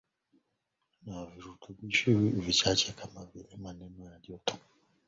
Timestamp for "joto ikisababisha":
4.19-4.67